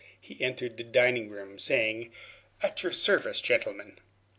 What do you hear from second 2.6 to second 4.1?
"At your service, gentlemen."